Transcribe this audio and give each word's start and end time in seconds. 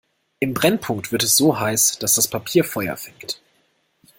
Im 0.39 0.55
Brennpunkt 0.55 1.11
wird 1.11 1.21
es 1.21 1.37
so 1.37 1.59
heiß, 1.59 1.99
dass 1.99 2.15
das 2.15 2.27
Papier 2.27 2.63
Feuer 2.63 2.97
fängt. 2.97 3.39